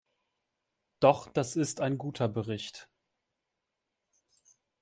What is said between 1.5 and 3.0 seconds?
ist ein guter Bericht.